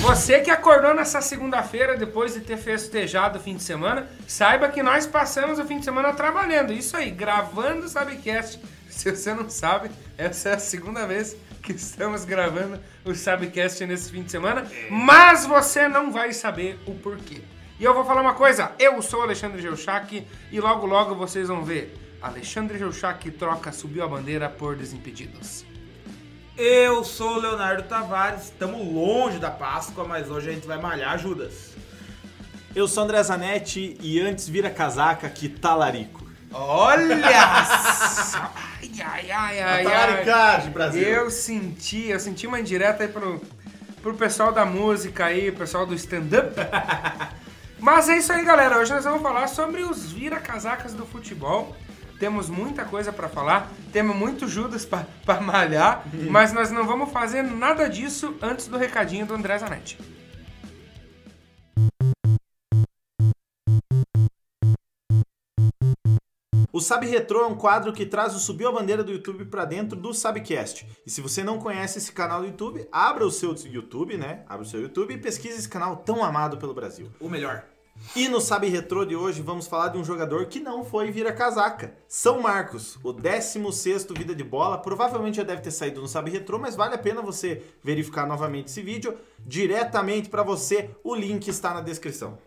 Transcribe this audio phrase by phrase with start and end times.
[0.00, 4.82] Você que acordou nessa segunda-feira depois de ter festejado o fim de semana, saiba que
[4.82, 6.72] nós passamos o fim de semana trabalhando.
[6.72, 8.58] Isso aí, gravando o Sabcast.
[8.88, 14.10] Se você não sabe, essa é a segunda vez que estamos gravando o Sabcast nesse
[14.10, 17.42] fim de semana, mas você não vai saber o porquê.
[17.82, 21.48] E eu vou falar uma coisa, eu sou o Alexandre Geuchac e logo logo vocês
[21.48, 21.92] vão ver.
[22.22, 25.64] Alexandre Geuchac troca subiu a bandeira por Desimpedidos.
[26.56, 31.18] Eu sou o Leonardo Tavares, estamos longe da Páscoa, mas hoje a gente vai malhar
[31.18, 31.72] Judas.
[32.72, 36.24] Eu sou André Zanetti e antes vira casaca que talarico.
[36.52, 37.18] Olha!
[38.80, 40.70] Ai, ai, ai, ai, ai.
[40.70, 41.02] Brasil.
[41.02, 43.40] Eu senti, eu senti uma indireta aí pro,
[44.02, 46.54] pro pessoal da música aí, pessoal do stand-up.
[47.82, 48.78] Mas é isso aí, galera.
[48.78, 51.74] Hoje nós vamos falar sobre os vira-casacas do futebol.
[52.16, 57.42] Temos muita coisa pra falar, temos muito Judas pra malhar, mas nós não vamos fazer
[57.42, 59.98] nada disso antes do recadinho do André Zanetti.
[66.72, 69.66] O Sabe Retro é um quadro que traz o Subiu a Bandeira do YouTube pra
[69.66, 70.88] dentro do Sabcast.
[71.04, 74.42] E se você não conhece esse canal do YouTube, abra o seu YouTube, né?
[74.48, 77.10] Abra o seu YouTube e pesquise esse canal tão amado pelo Brasil.
[77.20, 77.66] O melhor.
[78.16, 81.30] E no Sabe Retro de hoje vamos falar de um jogador que não foi vira
[81.30, 81.92] casaca.
[82.08, 86.58] São Marcos, o 16º Vida de Bola, provavelmente já deve ter saído no Sabe Retro,
[86.58, 90.88] mas vale a pena você verificar novamente esse vídeo diretamente pra você.
[91.04, 92.38] O link está na descrição.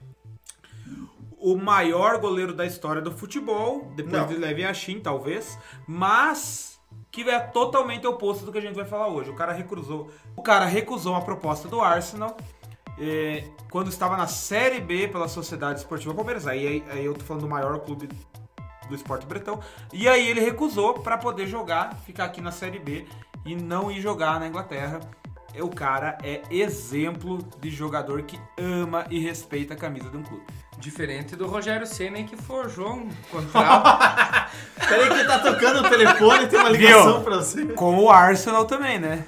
[1.45, 4.27] O maior goleiro da história do futebol, depois Não.
[4.27, 9.09] de Levi Yashin, talvez, mas que é totalmente oposto do que a gente vai falar
[9.09, 9.29] hoje.
[9.29, 12.35] O cara recusou, o cara recusou uma proposta do Arsenal
[12.99, 16.47] eh, quando estava na Série B pela Sociedade Esportiva Palmeiras.
[16.47, 18.09] Aí, aí, aí eu tô falando do maior clube
[18.89, 19.59] do esporte bretão.
[19.93, 23.05] E aí ele recusou para poder jogar, ficar aqui na Série B
[23.45, 24.99] e não ir jogar na Inglaterra.
[25.55, 30.23] E O cara é exemplo de jogador que ama e respeita a camisa de um
[30.23, 30.43] clube.
[30.77, 34.51] Diferente do Rogério Senna que forjou um contrato.
[34.87, 37.65] Peraí que tá tocando o telefone e tem uma ligação pra você.
[37.67, 39.25] Com o Arsenal também, né?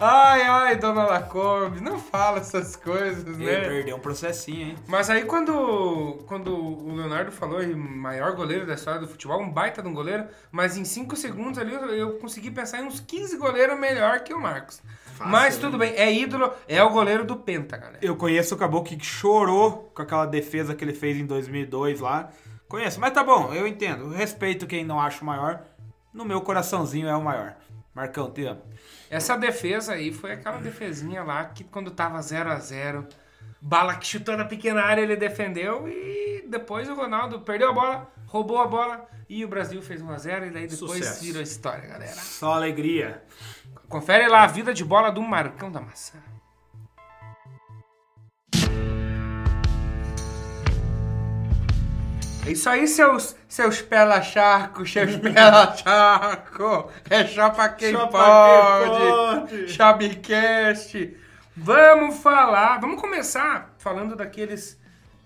[0.00, 3.60] ai, ai, dona Lacombe, não fala essas coisas, Ele né?
[3.68, 4.76] perdeu um processinho, hein?
[4.86, 9.50] Mas aí quando, quando o Leonardo falou em maior goleiro da história do futebol, um
[9.50, 13.00] baita de um goleiro, mas em 5 segundos ali eu, eu consegui pensar em uns
[13.00, 14.80] 15 goleiros melhor que o Marcos.
[15.26, 15.60] Mas né?
[15.60, 17.98] tudo bem, é ídolo, é o goleiro do Penta, galera.
[18.02, 22.30] Eu conheço o Caboclo que chorou com aquela defesa que ele fez em 2002 lá.
[22.68, 24.04] Conheço, mas tá bom, eu entendo.
[24.04, 25.62] Eu respeito quem não acha o maior.
[26.12, 27.56] No meu coraçãozinho é o maior.
[27.94, 28.62] Marcão, te amo.
[29.10, 33.06] Essa defesa aí foi aquela defesinha lá que quando tava 0 a 0
[33.60, 38.12] bala que chutou na pequena área ele defendeu e depois o Ronaldo perdeu a bola,
[38.26, 41.24] roubou a bola e o Brasil fez 1 a 0 e daí depois Sucesso.
[41.24, 42.12] virou história, galera.
[42.12, 43.22] Só alegria.
[43.88, 46.14] Confere lá a vida de bola do Marcão da Massa.
[52.46, 56.90] É isso aí, seus, seus pela-charco, seus pela-charco.
[57.10, 58.20] É só pra quem Só pra
[58.88, 59.40] quem pode.
[59.50, 59.68] pode.
[59.68, 61.16] Chabicast.
[61.60, 64.78] Vamos falar, vamos começar falando daqueles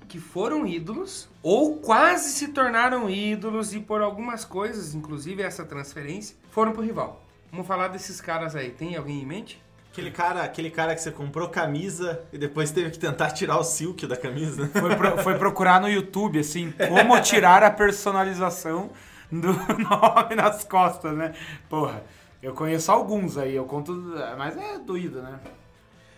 [0.09, 6.37] que foram ídolos ou quase se tornaram ídolos e por algumas coisas, inclusive essa transferência,
[6.51, 7.23] foram pro rival.
[7.51, 8.71] Vamos falar desses caras aí.
[8.71, 9.63] Tem alguém em mente?
[9.93, 13.63] Aquele cara, aquele cara que você comprou camisa e depois teve que tentar tirar o
[13.65, 14.71] silk da camisa.
[14.73, 18.91] Foi, pro- foi procurar no YouTube, assim, como tirar a personalização
[19.31, 21.35] do nome nas costas, né?
[21.69, 22.03] Porra,
[22.43, 23.93] eu conheço alguns aí, eu conto.
[24.39, 25.39] Mas é doído, né?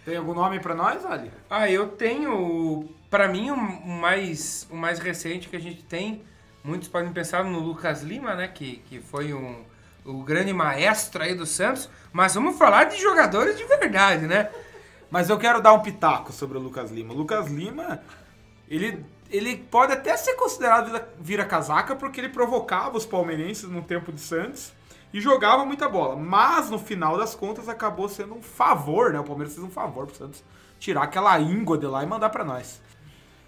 [0.04, 1.30] Tem algum nome pra nós, Ali?
[1.48, 6.22] Ah, eu tenho, pra mim, o mais, o mais recente que a gente tem,
[6.62, 9.64] muitos podem pensar no Lucas Lima, né, que, que foi um,
[10.04, 14.50] o grande maestro aí do Santos, mas vamos falar de jogadores de verdade, né?
[15.10, 17.14] Mas eu quero dar um pitaco sobre o Lucas Lima.
[17.14, 18.02] O Lucas Lima,
[18.68, 24.12] ele, ele pode até ser considerado vira- vira-casaca porque ele provocava os palmeirenses no tempo
[24.12, 24.72] de Santos
[25.14, 26.16] e jogava muita bola.
[26.16, 29.20] Mas no final das contas acabou sendo um favor, né?
[29.20, 30.42] O Palmeiras fez um favor pro Santos
[30.80, 32.82] tirar aquela íngua de lá e mandar pra nós.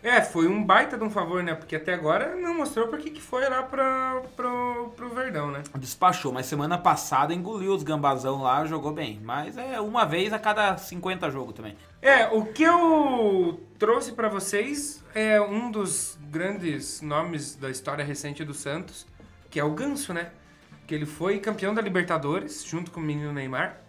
[0.01, 1.57] É, foi um baita de um favor, né?
[1.57, 5.65] Porque até agora não mostrou por que foi lá pra, pro, pro Verdão, né?
[5.77, 9.21] Despachou, mas semana passada engoliu os gambazão lá, jogou bem.
[9.25, 11.77] Mas é uma vez a cada 50 jogos também.
[12.01, 18.45] É, o que eu trouxe pra vocês é um dos grandes nomes da história recente
[18.45, 19.05] do Santos,
[19.51, 20.31] que é o Ganso, né?
[20.87, 23.81] Que ele foi campeão da Libertadores, junto com o menino Neymar.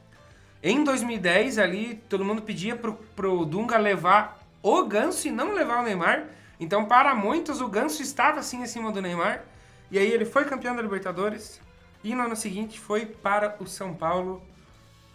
[0.61, 5.81] Em 2010, ali, todo mundo pedia pro, pro Dunga levar o Ganso e não levar
[5.81, 6.25] o Neymar.
[6.59, 9.43] Então, para muitos, o Ganso estava assim acima do Neymar.
[9.91, 11.61] E aí ele foi campeão da Libertadores.
[12.03, 14.41] E no ano seguinte foi para o São Paulo.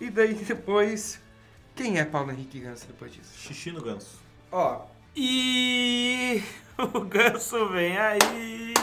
[0.01, 1.21] E daí depois.
[1.75, 3.33] Quem é Paulo Henrique Ganso depois disso?
[3.37, 4.21] Xixi no ganso.
[4.51, 4.83] Ó,
[5.15, 6.43] e
[6.79, 8.75] o Ganso vem aí.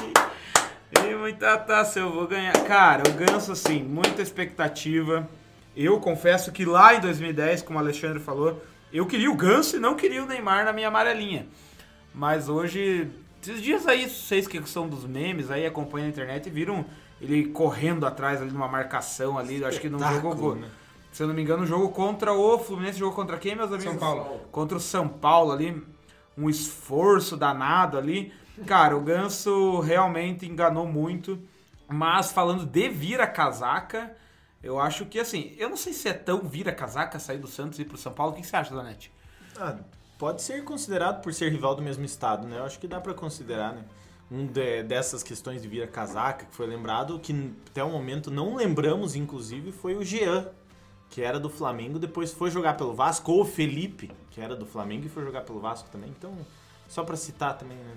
[1.09, 2.53] E muita taça eu vou ganhar.
[2.65, 5.27] Cara, o Ganso, assim, muita expectativa.
[5.75, 8.61] Eu confesso que lá em 2010, como o Alexandre falou,
[8.93, 11.47] eu queria o Ganso e não queria o Neymar na minha amarelinha.
[12.13, 13.09] Mas hoje,
[13.41, 16.85] esses dias aí, vocês que são dos memes, aí acompanham a internet e viram
[17.19, 20.67] ele correndo atrás ali numa marcação ali, acho que num jogo, Espetáculo, né?
[21.11, 23.83] se eu não me engano, um jogo contra o Fluminense, jogou contra quem, meus amigos?
[23.83, 24.41] São Paulo.
[24.51, 25.81] Contra o São Paulo ali,
[26.37, 28.31] um esforço danado ali.
[28.65, 31.39] Cara, o Ganso realmente enganou muito,
[31.87, 34.15] mas falando de vira casaca,
[34.61, 37.79] eu acho que assim, eu não sei se é tão vira casaca sair do Santos
[37.79, 38.33] e ir pro São Paulo.
[38.33, 39.11] O que você acha, Donete?
[39.57, 39.77] Ah,
[40.17, 42.57] pode ser considerado por ser rival do mesmo estado, né?
[42.59, 43.83] Eu acho que dá pra considerar, né?
[44.31, 48.55] Um de- dessas questões de vira casaca que foi lembrado, que até o momento não
[48.55, 50.47] lembramos, inclusive, foi o Jean,
[51.09, 54.65] que era do Flamengo, depois foi jogar pelo Vasco, ou o Felipe, que era do
[54.65, 56.09] Flamengo e foi jogar pelo Vasco também.
[56.11, 56.45] Então,
[56.87, 57.95] só pra citar também, né?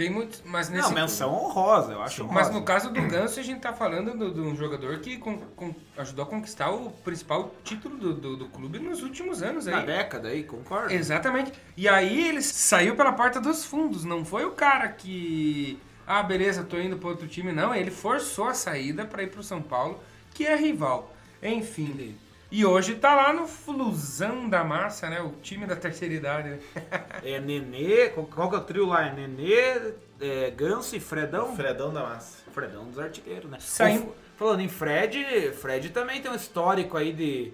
[0.00, 0.40] Tem muito.
[0.46, 0.88] Mas nesse.
[0.88, 2.34] Não, menção honrosa, eu acho honrosa.
[2.40, 5.36] Mas no caso do Ganso, a gente tá falando do- de um jogador que con-
[5.54, 9.80] con- ajudou a conquistar o principal título do, do- do clube nos últimos anos Na
[9.80, 9.84] aí.
[9.86, 10.90] década aí, concordo.
[10.90, 11.52] Exatamente.
[11.76, 14.02] E aí ele saiu pela porta dos fundos.
[14.02, 15.78] Não foi o cara que.
[16.06, 17.52] Ah, beleza, tô indo para outro time.
[17.52, 20.02] Não, ele forçou a saída para ir pro São Paulo,
[20.32, 21.14] que é rival.
[21.42, 22.16] Enfim.
[22.50, 25.20] E hoje tá lá no Flusão da Massa, né?
[25.20, 26.48] O time da terceira idade.
[26.50, 26.58] né?
[27.22, 29.06] É Nenê, qual, qual que é o trio lá?
[29.06, 31.54] É Nenê, é, Ganso e Fredão?
[31.54, 32.38] Fredão da Massa.
[32.52, 33.58] Fredão dos artilheiros, né?
[33.60, 37.52] Saindo- Falando em Fred, Fred também tem um histórico aí de,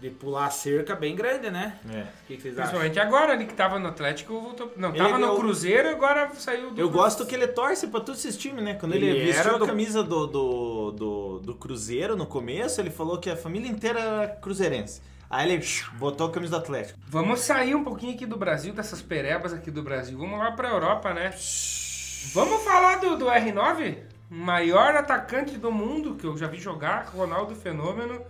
[0.00, 1.78] de pular a cerca bem grande, né?
[1.92, 2.00] É.
[2.00, 2.78] O que, que vocês acham?
[2.80, 4.72] Principalmente agora, ele que tava no Atlético, voltou.
[4.76, 6.80] Não, Ele tava no Cruzeiro, agora saiu do.
[6.80, 8.74] Eu gosto que ele torce pra todos esses times, né?
[8.74, 12.80] Quando ele, Ele vestiu era a do- camisa do, do, do, do Cruzeiro no começo,
[12.80, 15.02] ele falou que a família inteira era cruzeirense.
[15.28, 15.64] Aí ele
[15.98, 16.98] botou a camisa do Atlético.
[17.06, 20.18] Vamos sair um pouquinho aqui do Brasil, dessas perebas aqui do Brasil.
[20.18, 21.30] Vamos lá pra Europa, né?
[22.32, 23.98] Vamos falar do, do R9?
[24.28, 28.20] Maior atacante do mundo que eu já vi jogar, Ronaldo Fenômeno,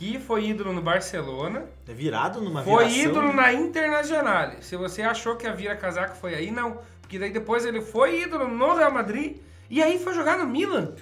[0.00, 1.66] que foi ídolo no Barcelona.
[1.86, 3.10] É virado numa Foi viração.
[3.10, 4.52] ídolo na Internacional.
[4.62, 6.78] Se você achou que a vira casaca foi aí, não.
[7.02, 9.36] Porque daí depois ele foi ídolo no Real Madrid
[9.68, 10.94] e aí foi jogar no Milan.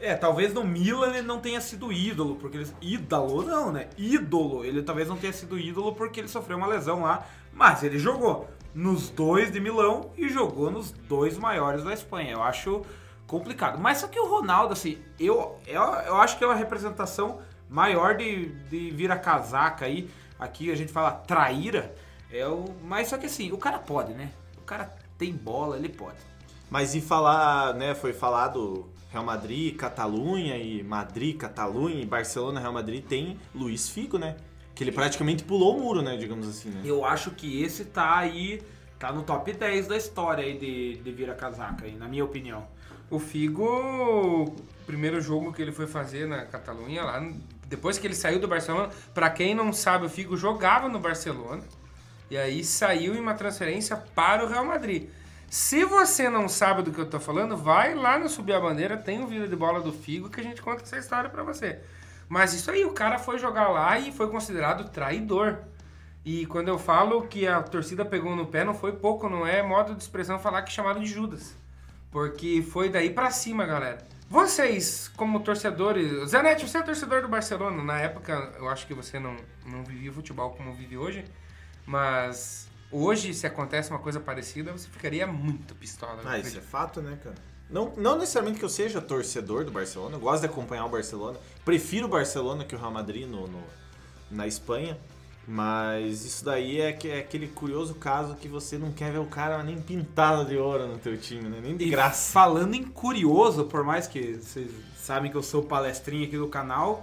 [0.00, 2.70] É, talvez no Milan ele não tenha sido ídolo, porque ele.
[2.80, 3.88] ídolo não, né?
[3.98, 4.64] Ídolo.
[4.64, 7.26] Ele talvez não tenha sido ídolo porque ele sofreu uma lesão lá.
[7.52, 12.34] Mas ele jogou nos dois de Milão e jogou nos dois maiores da Espanha.
[12.34, 12.82] Eu acho
[13.26, 13.76] complicado.
[13.76, 18.16] Mas só que o Ronaldo, assim, eu, eu, eu acho que é uma representação maior
[18.16, 20.08] de, de vira-casaca aí.
[20.38, 21.94] Aqui a gente fala traíra.
[22.30, 24.30] É o, mas só que assim, o cara pode, né?
[24.58, 26.18] O cara tem bola, ele pode.
[26.70, 32.72] Mas e falar, né, foi falado Real Madrid, Catalunha e Madrid, Catalunha e Barcelona, Real
[32.72, 34.36] Madrid tem Luiz Figo, né?
[34.74, 36.82] Que ele praticamente pulou o muro, né, digamos assim, né?
[36.84, 38.60] Eu acho que esse tá aí,
[38.98, 42.66] tá no top 10 da história aí de, de vira-casaca, aí, na minha opinião.
[43.08, 44.54] O Figo, o
[44.84, 47.24] primeiro jogo que ele foi fazer na Catalunha, lá,
[47.66, 51.62] depois que ele saiu do Barcelona, pra quem não sabe, o Figo jogava no Barcelona
[52.30, 55.08] e aí saiu em uma transferência para o Real Madrid.
[55.48, 58.96] Se você não sabe do que eu tô falando, vai lá no Subir a Bandeira,
[58.96, 61.80] tem um vídeo de bola do Figo que a gente conta essa história pra você.
[62.28, 65.58] Mas isso aí, o cara foi jogar lá e foi considerado traidor.
[66.24, 69.62] E quando eu falo que a torcida pegou no pé, não foi pouco, não é
[69.62, 71.54] modo de expressão falar que chamaram de Judas.
[72.10, 73.98] Porque foi daí pra cima, galera.
[74.28, 76.30] Vocês, como torcedores.
[76.30, 77.82] Zanetti, você é torcedor do Barcelona.
[77.82, 81.24] Na época, eu acho que você não, não vivia futebol como vive hoje.
[81.86, 86.20] Mas hoje, se acontece uma coisa parecida, você ficaria muito pistola.
[86.24, 87.36] Ah, isso é fato, né, cara?
[87.70, 91.38] Não, não necessariamente que eu seja torcedor do Barcelona, eu gosto de acompanhar o Barcelona.
[91.64, 93.62] Prefiro o Barcelona que o Real Madrid no, no-
[94.30, 94.98] na Espanha.
[95.46, 99.26] Mas isso daí é, que- é aquele curioso caso que você não quer ver o
[99.26, 101.58] cara nem pintado de ouro no teu time, né?
[101.62, 102.32] Nem de E graça.
[102.32, 107.02] Falando em curioso, por mais que vocês sabem que eu sou palestrinha aqui do canal,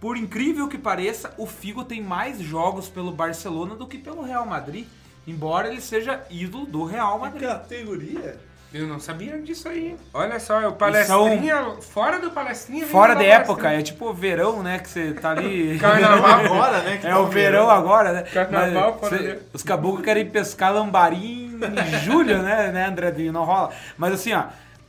[0.00, 4.44] por incrível que pareça, o Figo tem mais jogos pelo Barcelona do que pelo Real
[4.44, 4.86] Madrid,
[5.24, 7.42] embora ele seja ídolo do Real Madrid.
[7.48, 8.40] categoria?
[8.74, 9.96] Eu não sabia disso aí.
[10.12, 11.76] Olha só, é o palestrinha.
[11.80, 12.86] Fora do palestrinha.
[12.86, 14.78] Fora de época, é tipo verão, né?
[14.78, 15.78] Que você tá ali.
[15.80, 16.40] Carnaval.
[16.44, 16.98] Agora, né?
[16.98, 18.22] que É tá o verão agora, né?
[18.22, 21.58] Carnaval Mas fora cê- Os caboclos querem pescar lambari em
[22.04, 23.32] julho, né, né, Andredinho?
[23.32, 23.70] Não rola.
[23.96, 24.44] Mas assim, ó,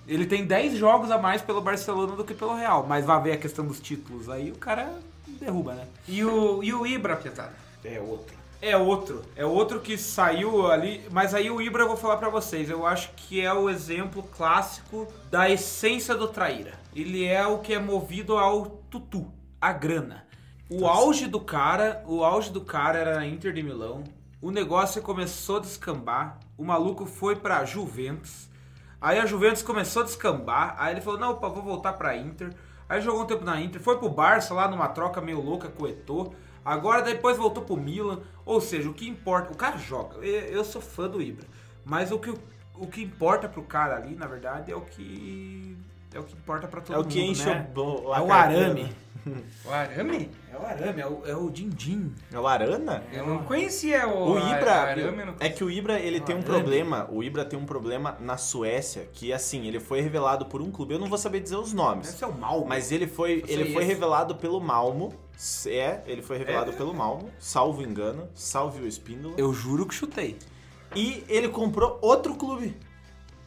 [0.07, 2.86] ele tem 10 jogos a mais pelo Barcelona do que pelo Real.
[2.88, 4.27] Mas vai ver a questão dos títulos.
[4.29, 4.89] Aí o cara
[5.39, 5.84] derruba, né?
[6.07, 7.53] E o, e o Ibra, Pietada?
[7.86, 8.36] É outro.
[8.62, 9.22] É outro.
[9.36, 11.08] É outro que saiu ali.
[11.12, 12.70] Mas aí o Ibra eu vou falar pra vocês.
[12.70, 16.74] Eu acho que é o exemplo clássico da essência do traíra.
[16.96, 20.26] Ele é o que é movido ao tutu, a grana.
[20.70, 24.04] O auge do cara, o auge do cara era na Inter de Milão.
[24.42, 26.40] O negócio começou a descambar.
[26.58, 28.50] O maluco foi pra Juventus.
[29.00, 30.76] Aí a Juventus começou a descambar.
[30.78, 32.54] Aí ele falou: "Não, opa, vou voltar pra Inter".
[32.90, 35.84] Aí jogou um tempo na Inter, foi pro Barça lá numa troca meio louca com
[35.84, 36.34] o Eto'o.
[36.68, 38.20] Agora depois voltou pro Milan.
[38.46, 40.18] Ou seja, o que importa, o cara joga.
[40.26, 41.46] Eu, sou fã do Ibra,
[41.86, 42.34] mas o que
[42.76, 45.78] o que importa pro cara ali, na verdade, é o que
[46.14, 47.68] é o que importa pra todo É o mundo, que enche né?
[47.76, 48.84] o, a É o arame.
[49.26, 49.44] né?
[49.66, 50.30] O arame?
[50.58, 52.14] É o arame, é o, é o din-din.
[52.34, 53.04] É o Arana?
[53.14, 55.26] Eu não conhecia o, O Ibra, arame.
[55.26, 56.54] não é que o Ibra ele tem um Arame.
[56.60, 57.08] problema.
[57.12, 60.94] O Ibra tem um problema na Suécia que assim ele foi revelado por um clube.
[60.96, 62.66] Eu não vou saber dizer os nomes, Esse é o mal.
[62.66, 63.94] mas ele foi ele foi esse.
[63.94, 65.14] revelado pelo Malmo.
[65.68, 66.74] É, ele foi revelado É.
[66.74, 69.36] pelo Malmo, salvo engano, salve o Espíndola.
[69.38, 70.36] eu juro que chutei.
[70.96, 72.76] E ele comprou outro clube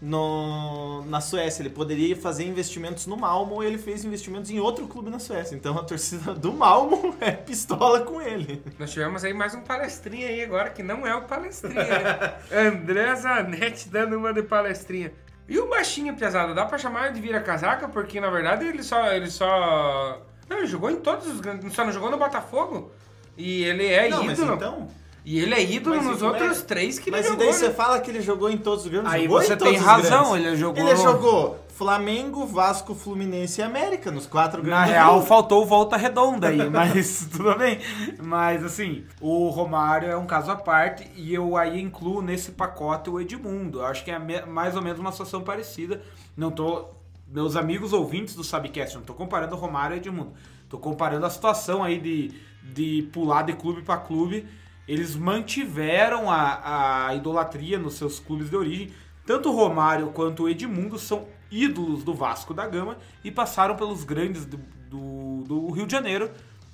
[0.00, 1.62] no, na Suécia.
[1.62, 5.54] Ele poderia fazer investimentos no Malmo e ele fez investimentos em outro clube na Suécia.
[5.54, 8.62] Então a torcida do Malmo é pistola com ele.
[8.78, 12.34] Nós tivemos aí mais um palestrinha aí agora, que não é o palestrinha, né?
[12.68, 15.12] André Zanetti dando uma de palestrinha.
[15.48, 17.88] E o baixinho pesado, dá pra chamar ele de vira-casaca?
[17.88, 19.12] Porque, na verdade, ele só...
[19.12, 20.22] Ele só...
[20.48, 21.74] Não, ele jogou em todos os grandes...
[21.74, 22.92] Só não jogou no Botafogo.
[23.36, 24.54] E ele é Não, mas ídolo.
[24.54, 24.88] então...
[25.24, 27.60] E ele é ídolo Mas nos é- outros três que Mas ele e daí jogou,
[27.60, 27.74] você né?
[27.74, 29.12] fala que ele jogou em todos os grandes?
[29.12, 34.26] Aí Jogou você tem razão, ele jogou- Ele jogou Flamengo, Vasco, Fluminense e América nos
[34.26, 34.90] quatro Na grandes.
[34.92, 35.28] real, jogos.
[35.28, 37.78] faltou volta redonda aí, mas tudo bem.
[38.22, 43.08] Mas assim, o Romário é um caso à parte e eu aí incluo nesse pacote
[43.10, 43.80] o Edmundo.
[43.80, 46.02] Eu acho que é mais ou menos uma situação parecida.
[46.36, 46.86] Não tô.
[47.32, 50.32] Meus amigos ouvintes do Subcast, não tô comparando o Romário e o Edmundo.
[50.68, 54.46] Tô comparando a situação aí de, de pular de clube para clube.
[54.90, 58.92] Eles mantiveram a, a idolatria nos seus clubes de origem.
[59.24, 64.56] Tanto Romário quanto Edmundo são ídolos do Vasco da Gama e passaram pelos grandes do,
[64.88, 66.28] do, do Rio de Janeiro,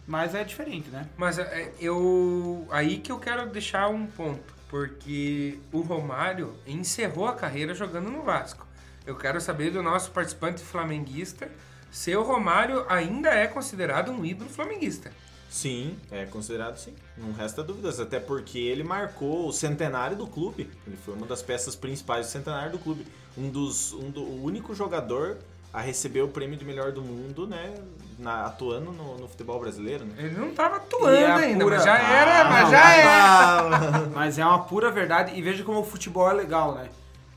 [0.06, 1.06] mas é diferente, né?
[1.14, 2.66] Mas é, eu.
[2.70, 4.54] Aí que eu quero deixar um ponto.
[4.70, 8.66] Porque o Romário encerrou a carreira jogando no Vasco.
[9.06, 11.50] Eu quero saber do nosso participante flamenguista
[11.90, 15.12] se o Romário ainda é considerado um ídolo flamenguista.
[15.50, 16.94] Sim, é considerado sim.
[17.16, 17.98] Não resta dúvidas.
[18.00, 20.68] Até porque ele marcou o centenário do clube.
[20.86, 23.06] Ele foi uma das peças principais do centenário do clube.
[23.38, 23.92] Um dos.
[23.92, 25.38] Um do, o único jogador
[25.72, 27.74] a receber o prêmio de melhor do mundo, né?
[28.18, 30.14] na- atuando no, no futebol brasileiro, né?
[30.16, 32.80] Ele não tava atuando E é a ainda, pura- mas já era, Ah, mas já
[32.80, 34.08] mas- era.
[34.14, 36.88] Mas é uma pura verdade e veja como o futebol é legal, né?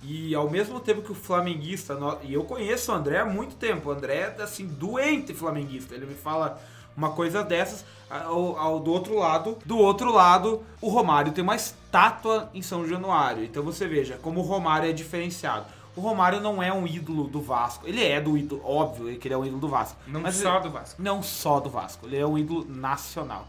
[0.01, 3.89] E ao mesmo tempo que o flamenguista, e eu conheço o André há muito tempo,
[3.89, 5.93] o André é assim, doente flamenguista.
[5.93, 6.57] Ele me fala
[6.95, 11.55] uma coisa dessas, ao, ao- do outro lado, do outro lado, o Romário tem uma
[11.55, 13.43] estátua em São Januário.
[13.43, 15.65] Então você veja como o Romário é diferenciado.
[15.95, 17.87] O Romário não é um ídolo do Vasco.
[17.87, 19.97] Ele é do ídolo, óbvio que ele é um ídolo do Vasco.
[20.07, 21.01] Não Mas só do Vasco.
[21.01, 23.47] não só do Vasco, ele é um ídolo nacional.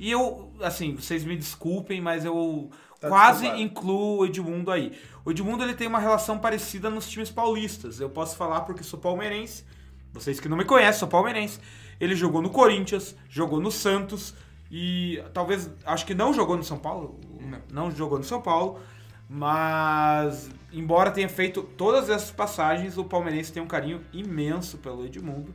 [0.00, 3.62] E eu, assim, vocês me desculpem, mas eu Tá quase desculpado.
[3.62, 4.92] incluo o Edmundo aí.
[5.24, 8.00] O Edmundo ele tem uma relação parecida nos times paulistas.
[8.00, 9.64] Eu posso falar porque sou palmeirense.
[10.12, 11.60] Vocês que não me conhecem, sou palmeirense.
[12.02, 14.34] Ele jogou no Corinthians, jogou no Santos
[14.68, 17.20] e talvez, acho que não jogou no São Paulo.
[17.40, 17.60] Não.
[17.70, 18.80] Não jogou no São Paulo.
[19.28, 25.54] Mas, embora tenha feito todas essas passagens, o palmeirense tem um carinho imenso pelo Edmundo.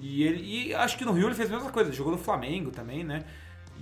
[0.00, 2.70] E, ele, e acho que no Rio ele fez a mesma coisa, jogou no Flamengo
[2.70, 3.24] também, né?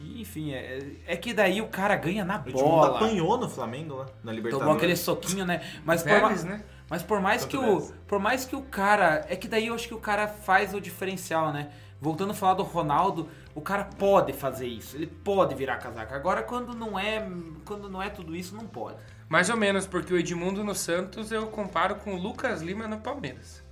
[0.00, 2.96] E, enfim, é, é que daí o cara ganha na O Edmundo bola.
[2.96, 4.58] apanhou no Flamengo lá, na Libertadores.
[4.58, 5.60] Tomou aquele soquinho, né?
[5.84, 6.64] Mas por, né?
[6.88, 9.86] mas por mais que o por mais que o cara, é que daí eu acho
[9.86, 11.70] que o cara faz o diferencial, né?
[12.00, 16.16] Voltando a falar do Ronaldo, o cara pode fazer isso, ele pode virar casaca.
[16.16, 17.28] Agora quando não é,
[17.64, 18.96] quando não é tudo isso, não pode.
[19.28, 22.98] Mais ou menos, porque o Edmundo no Santos eu comparo com o Lucas Lima no
[22.98, 23.62] Palmeiras.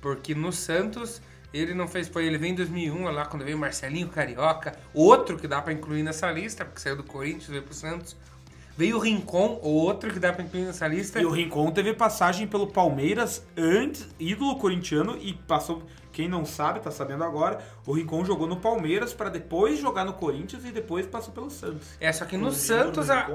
[0.00, 1.20] Porque no Santos
[1.52, 2.10] ele não fez.
[2.16, 6.30] Ele veio em 2001, lá quando veio Marcelinho Carioca, outro que dá pra incluir nessa
[6.30, 8.16] lista, porque saiu do Corinthians, veio pro Santos.
[8.74, 11.20] Veio o Rincon, outro que dá pra incluir nessa lista.
[11.20, 15.82] E o Rincon teve passagem pelo Palmeiras antes, ídolo corintiano, e passou.
[16.12, 17.58] Quem não sabe, tá sabendo agora.
[17.86, 21.88] O Rincon jogou no Palmeiras para depois jogar no Corinthians e depois passou pelo Santos.
[22.00, 23.26] É, só que no Inclusive, Santos a,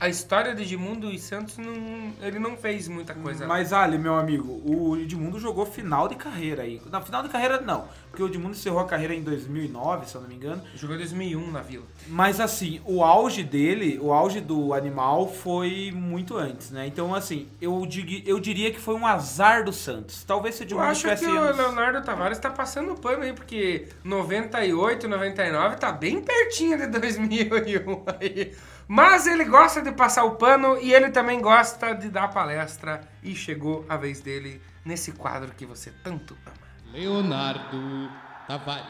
[0.00, 3.46] a história de Edmundo e Santos não, ele não fez muita coisa.
[3.46, 6.80] Mas Ali, meu amigo, o Edmundo jogou final de carreira aí.
[6.90, 10.20] Na final de carreira não, porque o Edmundo encerrou a carreira em 2009, se eu
[10.22, 10.62] não me engano.
[10.74, 11.84] Jogou em 2001 na Vila.
[12.08, 16.86] Mas assim, o auge dele, o auge do animal foi muito antes, né?
[16.86, 20.24] Então assim, eu, dig- eu diria que foi um azar do Santos.
[20.24, 23.24] Talvez se o Eu Edmundo acho tivesse que o anos- Leonardo Tavares tá passando pano
[23.24, 28.56] aí, porque 98, 99 tá bem pertinho de 2001 aí.
[28.86, 33.00] Mas ele gosta de passar o pano e ele também gosta de dar palestra.
[33.24, 36.54] E chegou a vez dele nesse quadro que você tanto ama.
[36.92, 38.08] Leonardo
[38.46, 38.86] Tavares.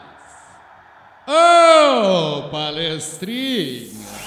[1.27, 4.26] Ô, palestrinha!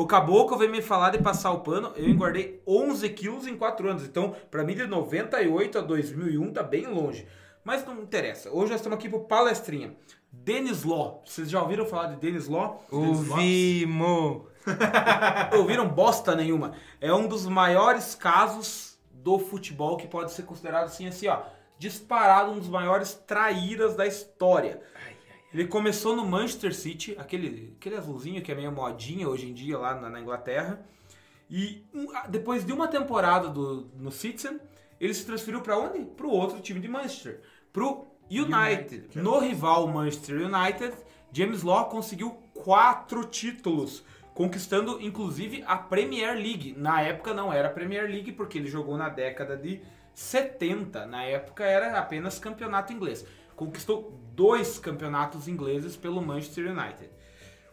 [0.00, 3.86] O caboclo veio me falar de passar o pano, eu engordei 11 quilos em 4
[3.86, 4.02] anos.
[4.02, 7.28] Então, pra mim, de 98 a 2001 tá bem longe.
[7.62, 8.48] Mas não interessa.
[8.48, 9.94] Hoje nós estamos aqui pro palestrinha.
[10.32, 11.22] Denis Law.
[11.26, 12.82] Vocês já ouviram falar de Denis Law?
[12.90, 14.44] Ouvimos.
[15.52, 16.72] Ouviram bosta nenhuma.
[16.98, 21.42] É um dos maiores casos do futebol que pode ser considerado assim, assim, ó.
[21.78, 24.80] Disparado um dos maiores traíras da história.
[25.52, 29.76] Ele começou no Manchester City, aquele, aquele azulzinho que é meio modinha hoje em dia
[29.78, 30.80] lá na, na Inglaterra.
[31.50, 34.60] E um- ah, depois de uma temporada do, no Citizen,
[35.00, 36.04] ele se transferiu para onde?
[36.04, 37.40] Para o outro time de Manchester,
[37.72, 39.08] pro United.
[39.20, 40.94] No rival Manchester United,
[41.32, 44.04] James Law conseguiu quatro títulos,
[44.34, 46.74] conquistando inclusive a Premier League.
[46.78, 49.80] Na época não era Premier League porque ele jogou na década de
[50.14, 51.06] 70.
[51.06, 53.26] Na época era apenas campeonato inglês.
[53.60, 57.10] Conquistou dois campeonatos ingleses pelo Manchester United.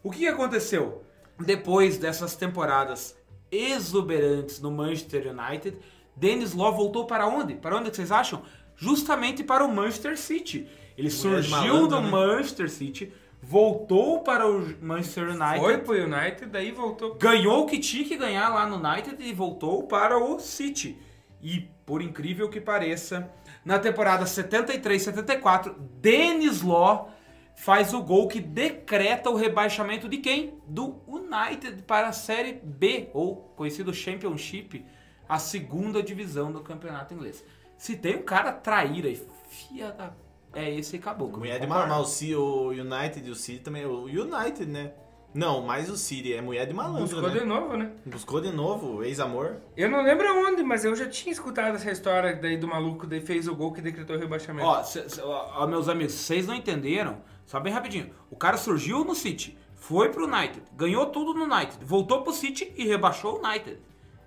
[0.03, 1.01] O que aconteceu?
[1.39, 3.15] Depois dessas temporadas
[3.49, 5.77] exuberantes no Manchester United,
[6.13, 7.55] Dennis Law voltou para onde?
[7.55, 8.41] Para onde que vocês acham?
[8.75, 10.67] Justamente para o Manchester City.
[10.97, 12.09] Ele surgiu malandro, do né?
[12.11, 17.15] Manchester City, voltou para o Manchester United, Foi pro United, daí voltou.
[17.15, 20.97] ganhou o que tinha que ganhar lá no United e voltou para o City.
[21.41, 23.31] E, por incrível que pareça,
[23.67, 27.11] na temporada 73-74, Dennis Law
[27.53, 30.57] faz o gol que decreta o rebaixamento de quem?
[30.65, 34.85] Do United para a Série B, ou conhecido Championship,
[35.27, 37.43] a segunda divisão do campeonato inglês.
[37.77, 40.13] Se tem um cara traíra e fia da...
[40.53, 41.39] É esse caboclo.
[41.39, 41.87] Mulher de Concorda?
[41.87, 42.09] malandro.
[42.09, 43.85] Mas o, o United e o City também.
[43.85, 44.93] O United, né?
[45.37, 46.33] Não, mais o City.
[46.33, 47.39] É mulher de malandro, Buscou né?
[47.39, 47.91] de novo, né?
[48.03, 49.57] Buscou de novo, ex-amor.
[49.77, 53.21] Eu não lembro onde, mas eu já tinha escutado essa história daí do maluco que
[53.21, 54.65] fez o gol que decretou o rebaixamento.
[54.67, 57.21] Ó, cê- cê- ó, ó, meus amigos, vocês não entenderam?
[57.45, 58.09] Só bem rapidinho.
[58.31, 62.73] O cara surgiu no City, foi pro United, ganhou tudo no United, voltou pro City
[62.75, 63.77] e rebaixou o United.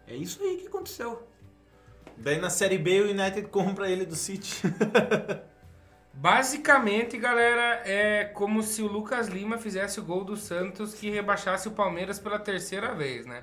[0.06, 1.26] É isso aí que aconteceu.
[2.16, 4.62] Daí na Série B o United compra ele do City.
[6.12, 11.68] Basicamente, galera, é como se o Lucas Lima fizesse o gol do Santos que rebaixasse
[11.68, 13.42] o Palmeiras pela terceira vez, né?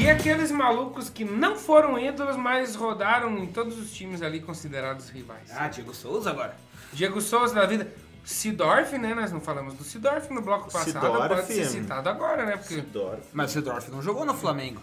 [0.00, 5.10] E aqueles malucos que não foram ídolos, mas rodaram em todos os times ali considerados
[5.10, 5.50] rivais.
[5.54, 6.56] Ah, Diego Souza agora.
[6.94, 7.92] Diego Souza da vida.
[8.28, 9.14] Sidorf, né?
[9.14, 10.92] Nós não falamos do Sidorf no bloco passado.
[10.92, 11.70] Sidorf, pode ser hum.
[11.70, 12.56] citado agora, né?
[12.58, 13.20] Porque Adoro.
[13.32, 14.82] Mas o Sedorf não jogou no Flamengo.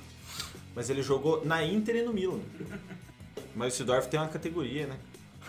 [0.76, 2.40] Mas ele jogou na Inter e no Milan.
[3.56, 4.96] Mas o Sidorf tem uma categoria, né?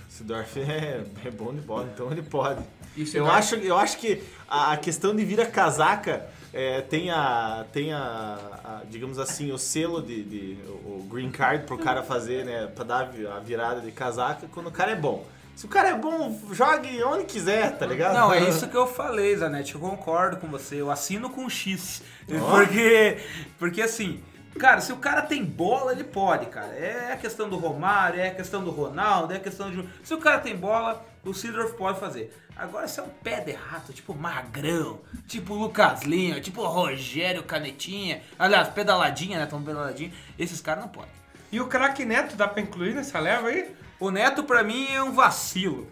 [0.09, 2.63] O Sidorf é, é bom de bola, então ele pode.
[2.97, 7.11] Eu Sidorf- acho, eu acho que a, a questão de vir a casaca é, tem,
[7.11, 12.03] a, tem a, a, digamos assim, o selo de, de- o green card pro cara
[12.03, 12.67] fazer, né?
[12.67, 15.27] Pra dar a virada de casaca quando o cara é bom.
[15.57, 18.13] Se o cara é bom, jogue onde quiser, tá ligado?
[18.13, 19.75] Não, é isso que eu falei, Zanetti.
[19.75, 20.79] Eu concordo com você.
[20.79, 22.03] Eu assino com X.
[22.27, 23.19] Porque,
[23.59, 24.23] porque assim,
[24.59, 26.75] cara, se o cara tem bola, ele pode, cara.
[26.75, 29.89] É a questão do Romário, é a questão do Ronaldo, é a questão de.
[30.05, 32.37] Se o cara tem bola, o Sidorf pode fazer.
[32.55, 38.23] Agora, se é um pé de rato, tipo Magrão, tipo Lucas Lima, tipo Rogério Canetinha,
[38.39, 39.47] aliás, pedaladinha, né?
[39.47, 41.11] Tão pedaladinho, esses caras não podem.
[41.51, 43.75] E o craque Neto dá pra incluir nessa leva aí?
[43.99, 45.87] O Neto pra mim é um vacilo.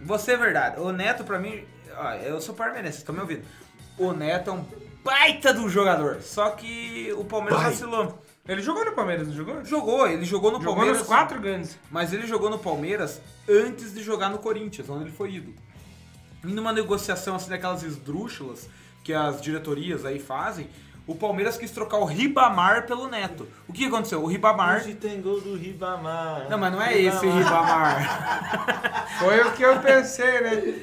[0.00, 0.80] Vou ser verdade.
[0.80, 1.64] O Neto pra mim.
[1.96, 3.42] Ó, eu sou parmeirense, vocês estão me ouvindo.
[3.98, 4.64] O Neto é um
[5.02, 6.20] baita do jogador.
[6.20, 7.70] Só que o Palmeiras Vai.
[7.70, 8.22] vacilou.
[8.46, 9.64] Ele jogou no Palmeiras, não jogou?
[9.64, 10.98] Jogou, ele jogou no Jogou Palmeiras.
[10.98, 11.76] nos quatro grandes.
[11.90, 15.54] Mas ele jogou no Palmeiras antes de jogar no Corinthians, onde ele foi ídolo.
[16.44, 18.68] E numa negociação assim daquelas esdrúxulas
[19.02, 20.68] que as diretorias aí fazem,
[21.06, 23.46] o Palmeiras quis trocar o Ribamar pelo Neto.
[23.68, 24.22] O que aconteceu?
[24.22, 24.78] O Ribamar.
[24.78, 26.48] Hoje tem gol do Ribamar.
[26.50, 29.08] Não, mas não é esse Ribamar.
[29.20, 30.74] Foi o que eu pensei, né?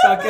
[0.00, 0.28] Só que,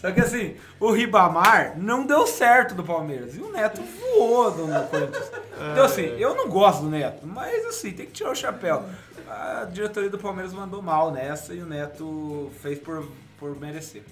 [0.00, 3.36] só que assim, o Ribamar não deu certo do Palmeiras.
[3.36, 5.30] E o Neto voou do Corinthians.
[5.72, 8.84] Então assim, eu não gosto do Neto, mas assim, tem que tirar o chapéu.
[9.28, 13.06] A diretoria do Palmeiras mandou mal nessa e o Neto fez por,
[13.38, 14.02] por merecer.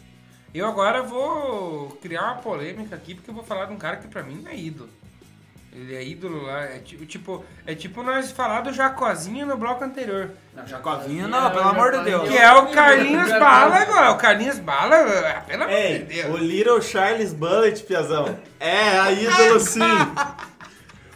[0.56, 4.08] Eu agora vou criar uma polêmica aqui, porque eu vou falar de um cara que
[4.08, 4.88] pra mim não é ídolo.
[5.72, 9.84] Ele é ídolo lá, é ti- tipo, é tipo nós falar do Jacozinho no bloco
[9.84, 10.30] anterior.
[10.54, 12.26] Não, Jacozinho não, pelo amor de Deus.
[12.30, 14.10] Que é o Carlinhos Bala agora.
[14.12, 14.96] O Carlinhos Bala,
[15.36, 16.34] ah, pelo amor de Deus.
[16.34, 18.38] o Little Charles Bullet, Piazão.
[18.58, 19.80] É, a ídolo sim.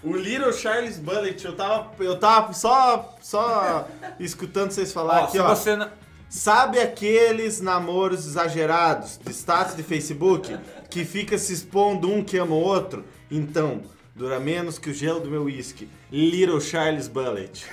[0.03, 5.33] O Little Charles Bullet, eu tava, eu tava só, só escutando vocês falar Ó, aqui,
[5.33, 5.49] se ó.
[5.49, 5.89] você não...
[6.31, 10.57] Sabe aqueles namoros exagerados de status de Facebook
[10.89, 13.05] que fica se expondo um que ama o outro?
[13.29, 13.83] Então,
[14.15, 15.89] dura menos que o gelo do meu whisky.
[16.09, 17.67] Little Charles Bullet.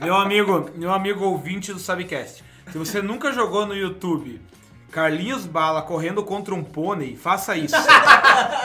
[0.00, 4.40] Meu amigo, meu amigo ouvinte do Subcast, se você nunca jogou no YouTube
[4.90, 7.76] Carlinhos Bala correndo contra um pônei, faça isso.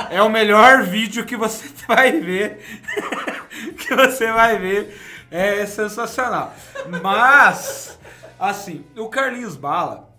[0.10, 2.66] É o melhor vídeo que você vai ver.
[3.78, 4.98] que você vai ver.
[5.30, 6.56] É sensacional.
[7.04, 8.00] Mas,
[8.40, 10.10] assim, o Carlinhos Bala,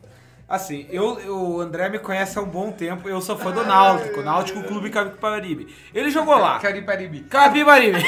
[0.49, 3.65] assim, eu, eu- o André me conhece há um bom tempo, eu sou fã do
[3.65, 5.75] Náutico, Náutico Clube Capibaribe.
[5.95, 6.59] Ele jogou lá.
[6.59, 7.21] Cariparibi.
[7.23, 7.99] Capibaribe.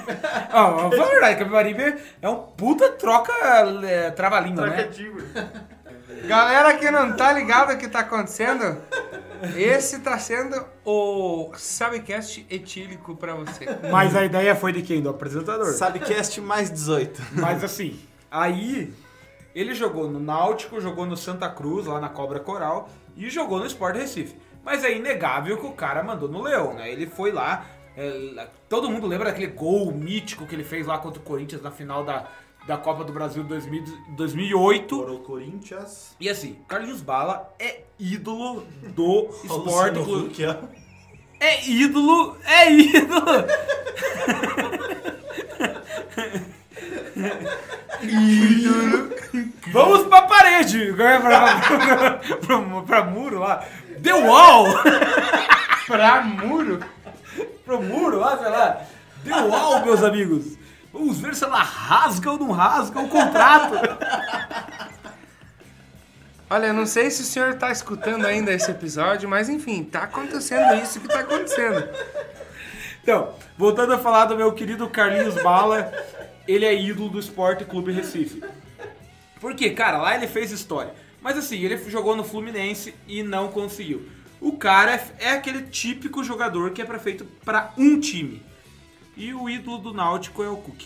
[0.52, 3.32] Ó, vamos verdade, Capibaribe é um puta troca
[3.84, 4.88] é, trava-língua, né?
[6.26, 8.76] Galera que não tá ligado o que tá acontecendo,
[9.56, 13.66] esse tá sendo o Sabcast etílico pra você.
[13.90, 15.00] Mas a ideia foi de quem?
[15.00, 15.66] Do apresentador.
[15.66, 17.22] Sabecast mais 18.
[17.32, 17.98] Mas assim,
[18.30, 18.92] aí
[19.58, 23.66] ele jogou no Náutico, jogou no Santa Cruz, lá na Cobra Coral, e jogou no
[23.66, 24.36] Sport Recife.
[24.64, 26.92] Mas é inegável que o cara mandou no Leão, né?
[26.92, 27.66] Ele foi lá.
[27.96, 31.72] é, todo mundo lembra daquele gol mítico que ele fez lá contra o Corinthians na
[31.72, 32.28] final da,
[32.68, 34.96] da Copa do Brasil 2000 2008.
[34.96, 36.14] Por o Corinthians.
[36.20, 40.36] E assim, Carlinhos Bala é ídolo do Sport Clube.
[41.40, 43.24] É ídolo, é ídolo.
[49.72, 53.64] Vamos pra parede, pra, pra, pra, pra muro lá.
[54.02, 54.66] The Wall.
[55.86, 56.80] Pra muro?
[57.64, 58.82] Pro muro lá, sei lá.
[59.24, 60.58] The Wall, meus amigos.
[60.92, 63.74] Vamos ver se ela rasga ou não rasga o contrato.
[66.50, 70.00] Olha, eu não sei se o senhor tá escutando ainda esse episódio, mas enfim, tá
[70.04, 71.88] acontecendo isso que tá acontecendo.
[73.02, 75.90] Então, voltando a falar do meu querido Carlinhos Bala,
[76.48, 78.42] ele é ídolo do Esporte Clube Recife.
[79.38, 80.94] Porque, cara, lá ele fez história.
[81.20, 84.08] Mas assim, ele jogou no Fluminense e não conseguiu.
[84.40, 88.42] O cara é, é aquele típico jogador que é pra feito pra um time.
[89.14, 90.84] E o ídolo do Náutico é o Cook.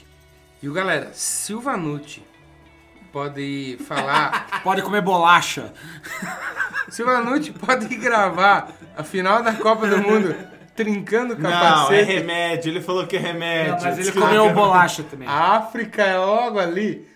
[0.60, 2.22] E o galera, Silvanucci
[3.12, 4.62] pode falar.
[4.64, 5.72] Pode comer bolacha.
[6.88, 10.34] Silvanucci pode gravar a final da Copa do Mundo
[10.74, 12.02] trincando o Não, é capacete.
[12.12, 12.70] remédio.
[12.70, 13.78] Ele falou que é remédio.
[13.82, 15.28] mas ele comeu bolacha também.
[15.28, 17.06] A África é logo ali.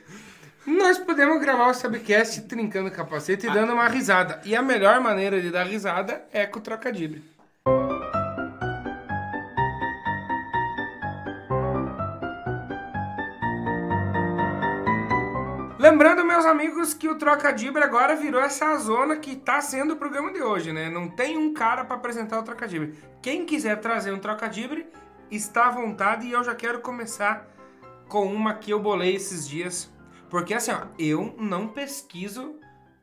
[0.67, 4.41] Nós podemos gravar o Subcast trincando o capacete e dando uma risada.
[4.45, 7.23] E a melhor maneira de dar risada é com o trocadilho.
[15.89, 20.33] Lembrando, meus amigos, que o Trocadibre agora virou essa zona que tá sendo o programa
[20.33, 20.91] de hoje, né?
[20.91, 22.99] Não tem um cara para apresentar o Trocadibre.
[23.23, 24.89] Quem quiser trazer um Trocadibre,
[25.31, 27.47] está à vontade e eu já quero começar
[28.09, 29.89] com uma que eu bolei esses dias.
[30.29, 32.57] Porque assim, ó, eu não pesquiso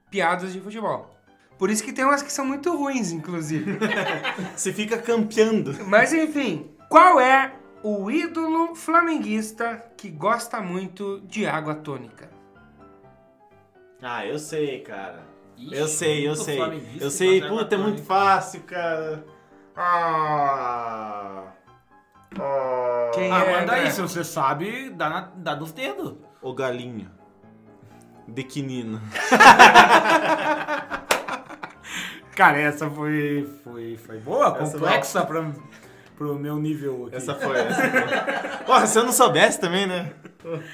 [0.10, 1.18] piadas de futebol.
[1.58, 3.80] Por isso que tem umas que são muito ruins, inclusive.
[4.54, 5.74] Você fica campeando.
[5.88, 12.43] Mas enfim, qual é o ídolo flamenguista que gosta muito de água tônica?
[14.04, 15.22] Ah, eu sei, cara.
[15.58, 16.60] Ixi, eu sei, eu sei.
[17.00, 19.24] Eu sei, puta, é muito fácil, cara.
[19.76, 21.44] Ah.
[22.40, 23.12] Ah.
[23.14, 23.86] Quem Ah, é, manda André?
[23.86, 26.16] aí, se você sabe, dá, na, dá nos dedos.
[26.42, 27.10] O galinho.
[28.28, 29.02] Dequinino.
[32.36, 35.52] Cara, essa foi, foi, foi boa, Essa complexa pra,
[36.24, 37.18] pro meu nível aqui.
[37.18, 38.64] Essa foi essa.
[38.66, 40.14] Porra, se eu não soubesse também, né?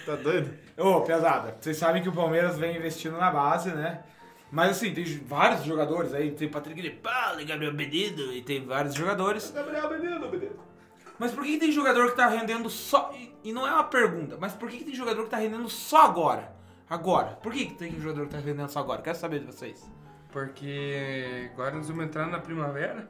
[0.05, 0.53] Tá doido?
[0.77, 4.03] Ô, pesada, vocês sabem que o Palmeiras vem investindo na base, né?
[4.51, 8.93] Mas assim, tem vários jogadores aí, tem Patrick de Paula, Gabriel Benito, e tem vários
[8.95, 9.51] jogadores.
[9.51, 10.59] Gabriel Benito, Benito.
[11.17, 13.11] Mas por que, que tem jogador que tá rendendo só.
[13.13, 15.67] E, e não é uma pergunta, mas por que, que tem jogador que tá rendendo
[15.69, 16.55] só agora?
[16.89, 17.37] Agora.
[17.41, 19.01] Por que, que tem jogador que tá rendendo só agora?
[19.01, 19.91] Quero saber de vocês.
[20.31, 23.09] Porque agora nós vamos entrar na primavera.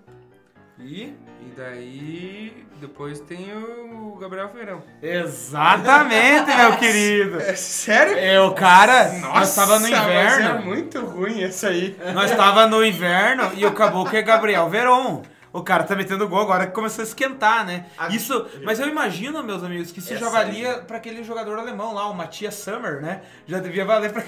[0.80, 1.14] E.
[1.42, 4.84] E daí depois tem o Gabriel Feirão.
[5.02, 7.40] Exatamente, meu querido!
[7.40, 8.18] É sério?
[8.18, 10.66] É, o cara, nós tava no mas é inverno.
[10.66, 11.98] muito ruim esse aí.
[12.14, 15.24] Nós tava no inverno e o caboclo é Gabriel Veron.
[15.52, 17.86] O cara tá metendo gol agora que começou a esquentar, né?
[18.12, 22.08] Isso, mas eu imagino, meus amigos, que isso já valia pra aquele jogador alemão lá,
[22.08, 23.22] o Matias Sommer, né?
[23.48, 24.24] Já devia valer pra.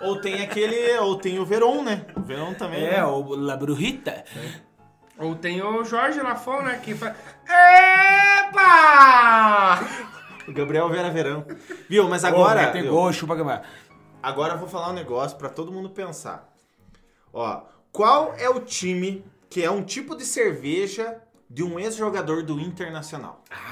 [0.00, 0.96] Ou tem aquele.
[0.98, 2.02] Ou tem o Veron, né?
[2.14, 2.84] O Veron também.
[2.84, 3.04] É, né?
[3.04, 4.24] o La Brujita.
[5.18, 6.78] Ou tem o Jorge Lafon, né?
[6.82, 7.16] Que faz.
[8.44, 8.68] Epa!
[10.46, 11.44] O Gabriel Vera Verão.
[11.88, 12.72] Viu, mas agora.
[12.82, 13.68] gol, chupa gamar.
[14.22, 16.48] Agora eu vou falar um negócio pra todo mundo pensar.
[17.32, 22.60] Ó, qual é o time que é um tipo de cerveja de um ex-jogador do
[22.60, 23.42] Internacional.
[23.50, 23.67] O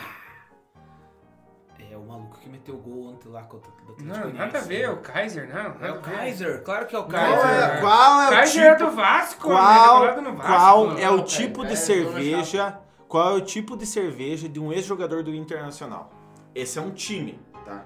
[2.37, 4.39] maluco que meteu o gol ontem lá contra o Atlético Não, Goianiense.
[4.39, 5.87] nada a ver, o Kaiser, não.
[5.87, 6.01] É o.
[6.01, 7.47] Kaiser, claro que é o Não, Kaiser.
[7.47, 10.13] é- Qual é o Kaiser é tipo, do Vasco, qual, né?
[10.13, 12.79] Vasco, qual não, é o tipo de É, cerveja?
[13.09, 16.11] Qual é o tipo de cerveja de um ex-jogador do Internacional?
[16.55, 17.85] Esse é um time, tá?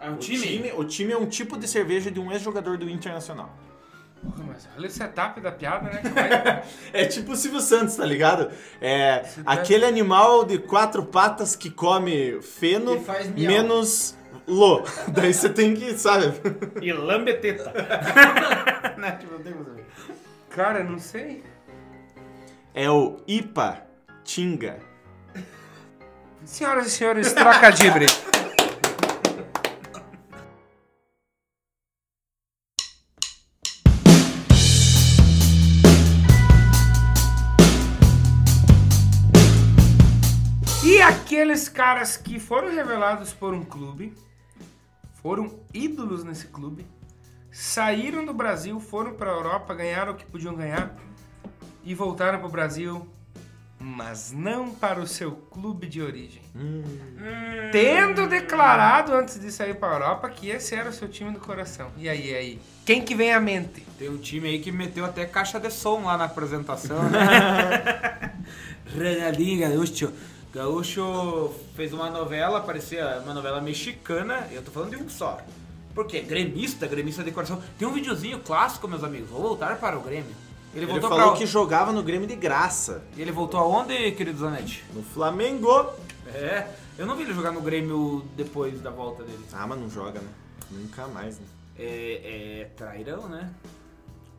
[0.00, 0.38] É um O time?
[0.46, 3.50] time, o time é um tipo de cerveja de um ex-jogador do Internacional.
[4.24, 6.62] Porra, mas olha o setup da piada, né?
[6.92, 8.50] É tipo o Silvio Santos, tá ligado?
[8.80, 13.04] É aquele animal de quatro patas que come feno
[13.36, 14.82] menos lô.
[15.08, 16.32] Daí você tem que, sabe?
[16.80, 17.72] E lambeteta.
[18.96, 19.12] né?
[19.12, 19.76] Tipo, não.
[20.50, 21.42] Cara, não sei.
[22.72, 23.82] É o Ipa
[24.24, 24.78] Tinga.
[26.44, 27.70] Senhoras e senhores, troca
[41.54, 44.12] aqueles caras que foram revelados por um clube,
[45.22, 46.84] foram ídolos nesse clube,
[47.52, 50.96] saíram do Brasil, foram para a Europa, ganharam o que podiam ganhar
[51.84, 53.06] e voltaram para o Brasil,
[53.78, 56.42] mas não para o seu clube de origem.
[57.70, 61.38] Tendo declarado antes de sair para a Europa que esse era o seu time do
[61.38, 61.92] coração.
[61.96, 62.60] E aí, e aí?
[62.84, 63.86] Quem que vem à mente?
[63.96, 68.32] Tem um time aí que meteu até caixa de som lá na apresentação, né?
[68.92, 70.12] Ronaldinho Gaúcho.
[70.54, 75.40] Gaúcho fez uma novela, parecia uma novela mexicana, eu tô falando de um só.
[75.92, 77.60] Porque gremista, gremista de coração.
[77.76, 79.28] Tem um videozinho clássico, meus amigos.
[79.30, 80.30] Vou voltar para o Grêmio.
[80.72, 81.38] Ele Ele falou pra...
[81.38, 83.02] que jogava no Grêmio de graça.
[83.16, 84.84] E ele voltou aonde, querido Zanetti?
[84.94, 85.92] No Flamengo.
[86.32, 89.44] É, eu não vi ele jogar no Grêmio depois da volta dele.
[89.52, 90.28] Ah, mas não joga, né?
[90.70, 91.46] Nunca mais, né?
[91.76, 93.50] É, é trairão, né?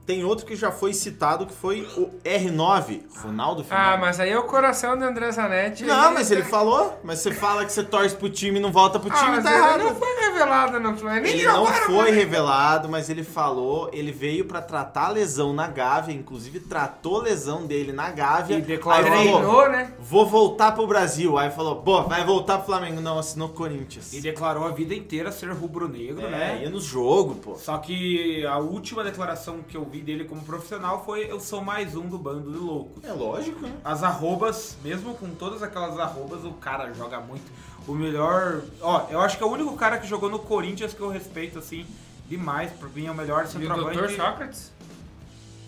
[0.06, 4.02] Tem outro que já foi citado que foi o R9, Ronaldo Ah, Fenômeno.
[4.02, 5.84] mas aí é o coração de André Zanetti.
[5.84, 7.00] Não, mas ele falou.
[7.04, 9.44] Mas você fala que você torce pro time e não volta pro Ah, time, mas
[9.44, 9.84] tá ele errado.
[9.84, 11.24] não foi revelado no Flamengo.
[11.26, 15.68] Nem Ele não foi revelado, mas ele falou, ele veio pra tratar a lesão na
[15.68, 18.58] Gávea, inclusive tratou a lesão dele na Gávea.
[18.58, 19.92] E declarou- aí falou, Treinou, né?
[20.00, 21.38] vou voltar pro Brasil.
[21.38, 23.02] Aí falou, pô, vai voltar pro Flamengo.
[23.02, 24.14] Não, assinou Corinthians.
[24.14, 26.60] E declarou a vida inteira ser rubro-negro, é, né?
[26.64, 27.56] ia no jogo, pô.
[27.56, 31.96] Só que a última declaração que eu vi dele como profissional foi eu sou mais
[31.96, 33.04] um do bando de loucos.
[33.04, 33.74] É lógico, né?
[33.84, 37.44] As arrobas, mesmo com todas aquelas arrobas, o cara joga muito.
[37.88, 38.62] O melhor.
[38.82, 41.60] Ó, eu acho que é o único cara que jogou no Corinthians que eu respeito,
[41.60, 41.86] assim,
[42.28, 42.72] demais.
[42.72, 43.98] Por mim é o melhor E o centroavante.
[43.98, 44.16] Dr.
[44.16, 44.72] Sócrates?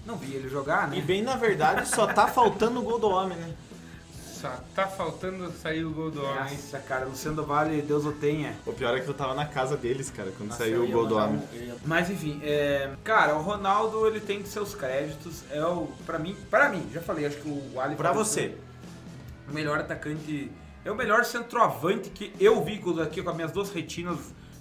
[0.05, 1.01] Não vi ele jogar, E né?
[1.01, 3.53] bem, na verdade, só tá faltando o gol do homem, né?
[4.41, 6.53] Só tá faltando sair o gol do homem.
[6.53, 8.55] Nossa, cara, Luciano Vale, Deus o tenha.
[8.65, 11.07] O pior é que eu tava na casa deles, cara, quando Nossa, saiu o gol
[11.07, 11.37] do homem.
[11.53, 15.43] um- Mas enfim, é, cara, o Ronaldo ele tem seus créditos.
[15.49, 18.55] É o para mim, para mim, já falei, acho que o Ali Pra você.
[19.49, 20.51] o melhor atacante,
[20.85, 24.17] é o melhor centroavante que eu vi aqui com as minhas duas retinas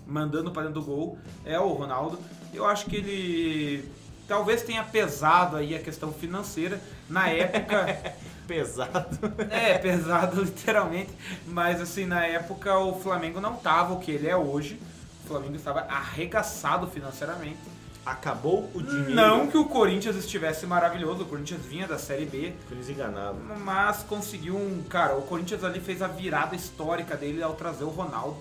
[0.06, 2.18] mandando para dentro do gol, é o Ronaldo.
[2.54, 3.90] Eu acho que ele
[4.26, 8.14] talvez tenha pesado aí a questão financeira na época.
[8.46, 9.18] Pesado.
[9.50, 11.10] É, pesado literalmente,
[11.46, 14.80] mas assim, na época o Flamengo não tava o que ele é hoje.
[15.24, 17.58] O Flamengo estava arregaçado financeiramente.
[18.04, 19.14] Acabou o dinheiro.
[19.16, 23.34] Não que o Corinthians estivesse maravilhoso, o Corinthians vinha da Série B, Eles enganaram.
[23.64, 24.84] mas conseguiu um.
[24.88, 28.36] Cara, o Corinthians ali fez a virada histórica dele ao trazer o Ronaldo.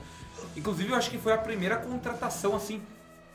[0.55, 2.79] Inclusive, eu acho que foi a primeira contratação assim.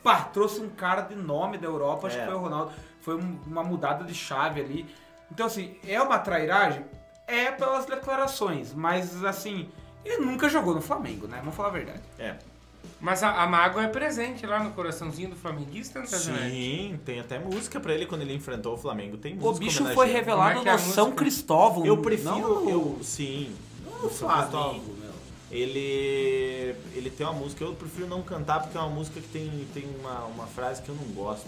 [0.01, 2.21] Pá, trouxe um cara de nome da Europa, acho É.
[2.21, 2.71] que foi o Ronaldo.
[3.01, 4.85] Foi um- uma mudada de chave ali.
[5.31, 6.83] Então, assim, é uma trairagem?
[7.27, 9.69] É pelas declarações, mas assim,
[10.03, 11.37] ele nunca jogou no Flamengo, né?
[11.39, 12.01] Vamos falar a verdade.
[12.19, 12.35] É.
[12.99, 16.49] Mas a, a mágoa é presente lá no coraçãozinho do flamenguista, André Zanetti?
[16.51, 19.17] Sim, tem até música pra ele quando ele enfrentou o Flamengo.
[19.17, 21.23] Tem O música bicho foi revelado é é a no São música?
[21.23, 21.85] Cristóvão.
[21.85, 22.29] Eu prefiro.
[22.29, 23.55] não no- Eu, sim.
[24.01, 25.11] no São Flamengo, meu.
[25.49, 26.75] Ele.
[26.93, 29.85] Ele tem uma música, eu prefiro não cantar porque é uma música que tem, tem
[29.99, 31.47] uma, uma frase que eu não gosto.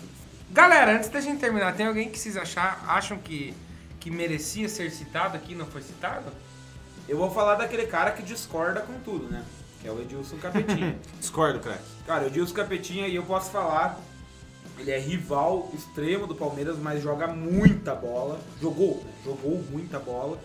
[0.51, 3.53] Galera, antes da gente terminar, tem alguém que vocês achar, acham que,
[4.03, 6.25] que merecia ser citado aqui e não foi citado?
[7.07, 9.45] Eu vou falar daquele cara que discorda com tudo, né?
[9.81, 10.99] Que é o Edilson Capetinha.
[11.19, 11.83] Discordo, craque.
[12.05, 13.97] cara, o Edilson Capetinha, e eu posso falar,
[14.77, 18.41] ele é rival extremo do Palmeiras, mas joga muita bola.
[18.61, 19.11] Jogou, né?
[19.23, 20.37] Jogou muita bola.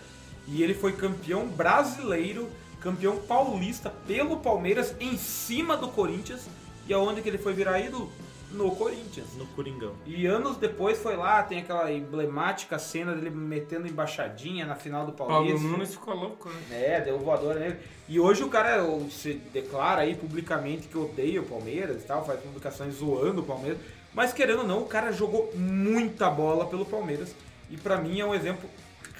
[0.47, 2.49] E ele foi campeão brasileiro,
[2.81, 6.43] campeão paulista pelo Palmeiras em cima do Corinthians.
[6.87, 8.13] E aonde que ele foi virar ídolo?
[8.51, 9.35] No Corinthians.
[9.37, 9.95] No Coringão.
[10.07, 15.13] E anos depois foi lá, tem aquela emblemática cena dele metendo embaixadinha na final do
[15.13, 15.67] Paulo Paulista.
[15.67, 16.61] Nunes ficou louco, né?
[16.71, 17.77] É, deu voadora nele.
[18.09, 22.41] E hoje o cara se declara aí publicamente que odeia o Palmeiras e tal, faz
[22.41, 23.79] publicações zoando o Palmeiras.
[24.15, 27.35] Mas querendo ou não, o cara jogou muita bola pelo Palmeiras.
[27.71, 28.69] E pra mim é um exemplo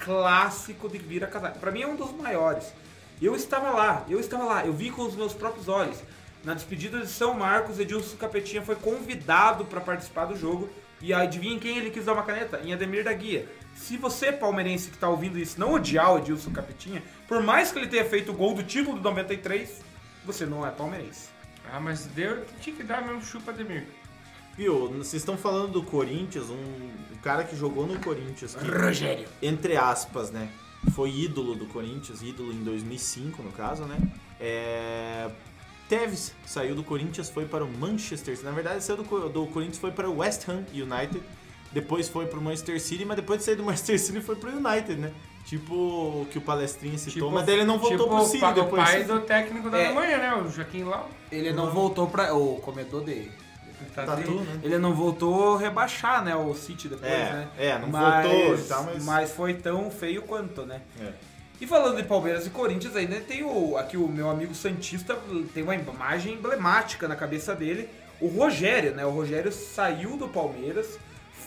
[0.03, 1.59] clássico de vira-casaca.
[1.59, 2.73] Pra mim é um dos maiores.
[3.21, 5.97] Eu estava lá, eu estava lá, eu vi com os meus próprios olhos.
[6.43, 10.69] Na despedida de São Marcos, Edilson Capetinha foi convidado para participar do jogo.
[11.01, 12.61] E adivinha quem ele quis dar uma caneta?
[12.63, 13.47] Em Ademir da Guia.
[13.75, 17.79] Se você, palmeirense que tá ouvindo isso, não odiar o Edilson Capetinha, por mais que
[17.79, 19.81] ele tenha feito o gol do título do 93,
[20.25, 21.29] você não é palmeirense.
[21.71, 23.85] Ah, mas deu, tinha que dar mesmo chupa Demir.
[24.57, 29.27] Viu, vocês estão falando do Corinthians, um, um cara que jogou no Corinthians, que, Rogério.
[29.41, 30.49] entre aspas, né?
[30.93, 33.97] Foi ídolo do Corinthians, ídolo em 2005, no caso, né?
[34.39, 35.29] É...
[35.89, 38.45] Tevez saiu do Corinthians, foi para o Manchester City.
[38.45, 41.21] Na verdade, saiu do, do Corinthians, foi para o West Ham United.
[41.71, 44.49] Depois foi para o Manchester City, mas depois de sair do Manchester City foi para
[44.51, 45.11] o United, né?
[45.45, 48.83] Tipo o que o Palestrinha citou, mas daí ele não voltou tipo, pro City depois.
[48.83, 49.85] O pai do técnico da É.
[49.87, 50.35] Alemanha, né?
[50.35, 51.09] O Joaquim Lau.
[51.31, 52.33] Ele não voltou pra.
[52.35, 53.31] O comedor de.
[53.95, 54.59] Tatu, né?
[54.61, 56.35] Ele não voltou rebaixar, né?
[56.35, 57.47] O City depois, É, né?
[57.57, 60.81] é, não voltou e tal, mas- foi tão feio quanto, né?
[61.01, 61.13] É.
[61.61, 63.77] E falando de Palmeiras e Corinthians, ainda tem o.
[63.77, 65.17] Aqui o meu amigo Santista
[65.53, 67.89] tem uma imagem emblemática na cabeça dele.
[68.21, 69.05] O Rogério, né?
[69.05, 70.97] O Rogério saiu do Palmeiras,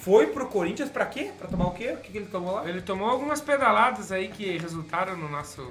[0.03, 1.31] foi pro Corinthians pra quê?
[1.39, 1.93] Pra tomar o quê?
[1.93, 2.69] O que, que ele tomou lá?
[2.69, 5.71] Ele tomou algumas pedaladas aí que resultaram no nosso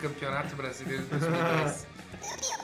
[0.00, 1.86] Campeonato Brasileiro de 2010.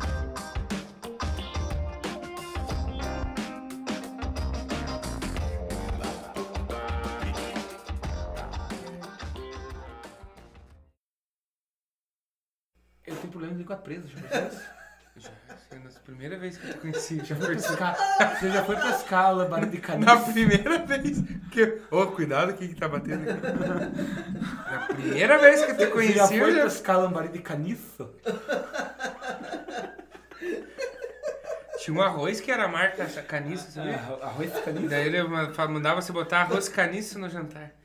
[16.21, 17.97] Primeira vez que eu te conheci, já Já foi pescar.
[18.39, 20.31] Você já foi pescar, lambaré de Na caniço.
[20.31, 21.81] primeira vez que.
[21.89, 23.41] Ô, cuidado, o que tá batendo aqui?
[24.71, 25.91] Na primeira vez que eu te Você já
[26.27, 26.63] conheci, foi já...
[26.63, 28.07] pescar lambaré de caniço?
[31.79, 33.99] tinha um arroz que era a marca caniço, sabia?
[34.21, 34.89] Ah, arroz de caniço?
[34.89, 37.71] Daí ele mandava você botar arroz caniço no jantar.